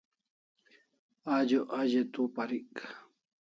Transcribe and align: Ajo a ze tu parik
Ajo 1.35 1.61
a 1.77 1.81
ze 1.91 2.01
tu 2.13 2.21
parik 2.35 2.73